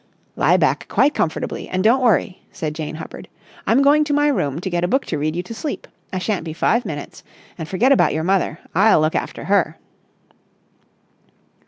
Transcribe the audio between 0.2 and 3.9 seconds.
"Lie back quite comfortably, and don't worry," said Jane Hubbard. "I'm